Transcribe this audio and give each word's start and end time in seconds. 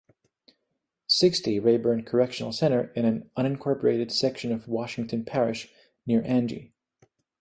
"Sixty" 1.05 1.59
Rayburn 1.59 2.05
Correctional 2.05 2.51
Center 2.53 2.85
in 2.95 3.05
an 3.05 3.29
unincorporated 3.37 4.09
section 4.09 4.51
of 4.51 4.67
Washington 4.67 5.23
Parish, 5.23 5.71
near 6.07 6.23
Angie. 6.25 6.73